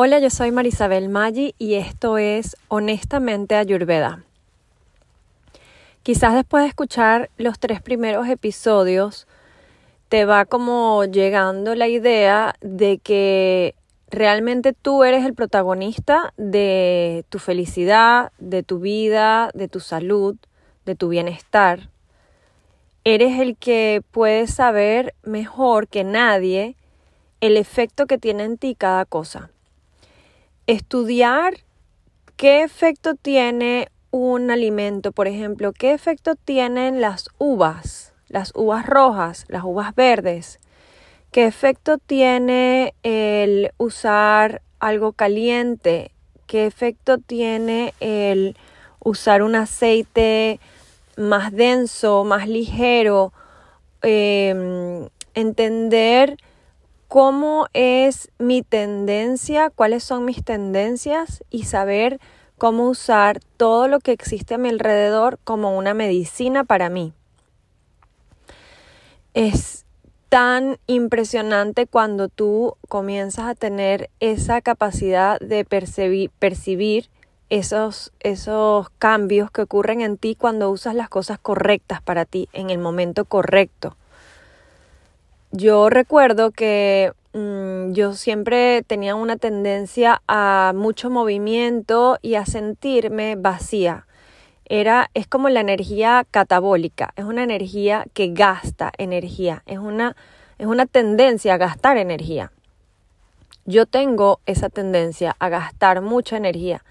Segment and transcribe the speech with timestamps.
[0.00, 4.22] Hola, yo soy Marisabel Maggi y esto es Honestamente Ayurveda.
[6.04, 9.26] Quizás después de escuchar los tres primeros episodios
[10.08, 13.74] te va como llegando la idea de que
[14.08, 20.36] realmente tú eres el protagonista de tu felicidad, de tu vida, de tu salud,
[20.86, 21.88] de tu bienestar.
[23.02, 26.76] Eres el que puede saber mejor que nadie
[27.40, 29.50] el efecto que tiene en ti cada cosa
[30.68, 31.54] estudiar
[32.36, 39.46] qué efecto tiene un alimento, por ejemplo, qué efecto tienen las uvas, las uvas rojas,
[39.48, 40.60] las uvas verdes,
[41.32, 46.12] qué efecto tiene el usar algo caliente,
[46.46, 48.54] qué efecto tiene el
[49.00, 50.60] usar un aceite
[51.16, 53.32] más denso, más ligero,
[54.02, 56.36] em, entender
[57.08, 62.20] cómo es mi tendencia, cuáles son mis tendencias y saber
[62.58, 67.14] cómo usar todo lo que existe a mi alrededor como una medicina para mí.
[69.32, 69.86] Es
[70.28, 77.08] tan impresionante cuando tú comienzas a tener esa capacidad de percibir,
[77.48, 78.12] esos
[78.98, 83.24] cambios que ocurren en ti cuando usas las cosas correctas para ti en el momento
[83.24, 83.96] correcto.
[85.50, 93.34] Yo recuerdo que mm, yo siempre tenía una tendencia a mucho movimiento y a sentirme
[93.36, 94.06] vacía.
[94.66, 100.14] Era, es como la energía catabólica, es una energía que gasta energía, es una,
[100.58, 102.52] es una tendencia a gastar energía.
[103.64, 106.84] Yo tengo esa tendencia a gastar mucha energía,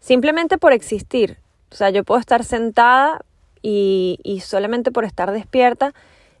[0.00, 1.38] simplemente por existir.
[1.70, 3.24] O sea, yo puedo estar sentada
[3.62, 5.94] y, y solamente por estar despierta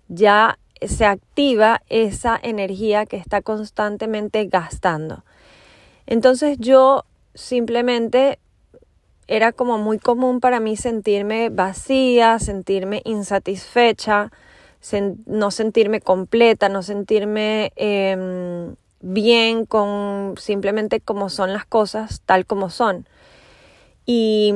[0.08, 5.24] ya se activa esa energía que está constantemente gastando.
[6.06, 8.38] Entonces yo simplemente
[9.28, 14.30] era como muy común para mí sentirme vacía, sentirme insatisfecha,
[15.26, 22.68] no sentirme completa, no sentirme em, bien con simplemente como son las cosas, tal como
[22.68, 23.06] son.
[24.04, 24.52] Y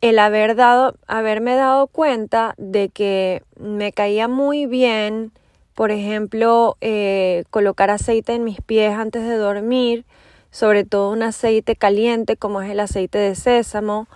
[0.00, 5.32] el haber dado, haberme dado cuenta de que me caía muy bien
[5.78, 10.06] por ejemplo, eh, colocar aceite en mis pies antes de dormir,
[10.50, 14.08] sobre todo un aceite caliente como es el aceite de sésamo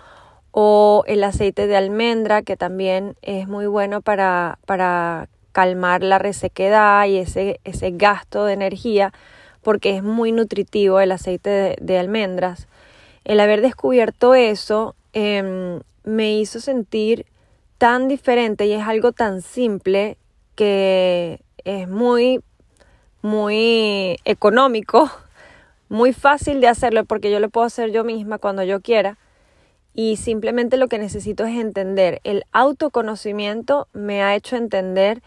[0.51, 7.05] o el aceite de almendra, que también es muy bueno para, para calmar la resequedad
[7.05, 9.13] y ese, ese gasto de energía,
[9.61, 12.67] porque es muy nutritivo el aceite de, almendras.
[13.23, 17.25] El haber descubierto eso em, me hizo sentir
[17.77, 20.17] tan diferente y es algo tan simple
[20.55, 22.41] que es muy,
[23.21, 25.09] muy económico,
[25.89, 29.17] muy fácil de hacerlo porque yo lo puedo hacer yo misma cuando yo quiera.
[29.93, 32.19] Y simplemente lo que necesito es entender.
[32.23, 35.21] El autoconocimiento me ha hecho entender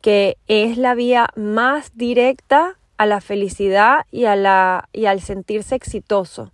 [0.00, 5.74] que es la vía más directa a la felicidad y, a la, y al sentirse
[5.74, 6.52] exitoso,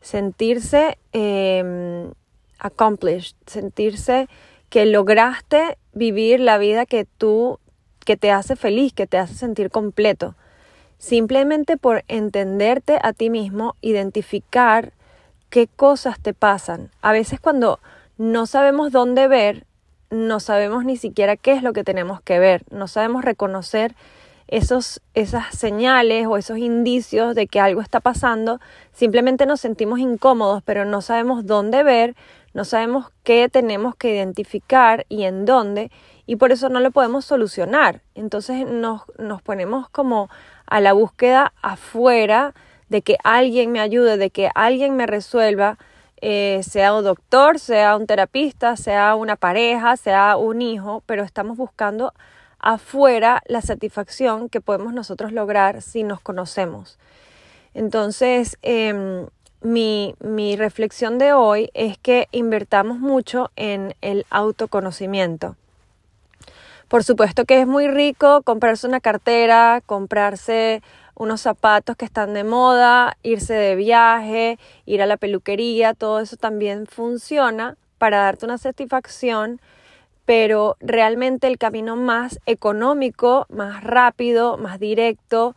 [0.00, 2.12] sentirse em,
[2.58, 4.28] accomplished, sentirse
[4.68, 7.58] que lograste vivir la vida que tú
[8.08, 10.34] que te hace feliz, que te hace sentir completo.
[10.96, 14.94] Simplemente por entenderte a ti mismo, identificar
[15.50, 16.90] qué cosas te pasan.
[17.02, 17.80] A veces cuando
[18.16, 19.66] no sabemos dónde ver,
[20.08, 23.94] no sabemos ni siquiera qué es lo que tenemos que ver, no sabemos reconocer
[24.46, 28.58] esos, esas señales o esos indicios de que algo está pasando,
[28.94, 32.16] simplemente nos sentimos incómodos, pero no sabemos dónde ver,
[32.54, 35.90] no sabemos qué tenemos que identificar y en dónde,
[36.28, 38.02] y por eso no lo podemos solucionar.
[38.14, 40.28] Entonces nos, nos ponemos como
[40.66, 42.52] a la búsqueda afuera
[42.90, 45.78] de que alguien me ayude, de que alguien me resuelva,
[46.20, 51.56] eh, sea un doctor, sea un terapista, sea una pareja, sea un hijo, pero estamos
[51.56, 52.12] buscando
[52.58, 56.98] afuera la satisfacción que podemos nosotros lograr si nos conocemos.
[57.72, 59.28] Entonces, em,
[59.62, 65.56] mi, mi reflexión de hoy es que invertamos mucho en el autoconocimiento.
[66.88, 70.82] Por supuesto que es muy rico comprarse una cartera, comprarse
[71.14, 76.36] unos zapatos que están de moda, irse de viaje, ir a la peluquería, todo eso
[76.36, 79.60] también funciona para darte una satisfacción,
[80.24, 85.56] pero realmente el camino más económico, más rápido, más directo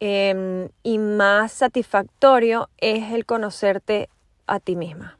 [0.00, 4.08] em, y más satisfactorio es el conocerte
[4.48, 5.18] a ti misma.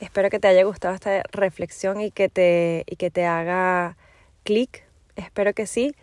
[0.00, 3.96] Espero que te haya gustado esta reflexión y que te, y que te haga
[4.42, 4.84] clic.
[5.16, 5.94] Espero que sí.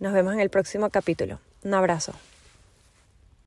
[0.00, 1.40] Nos vemos en el próximo capítulo.
[1.62, 2.14] Un abrazo.